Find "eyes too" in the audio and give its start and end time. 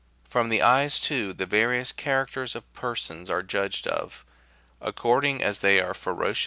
0.63-1.31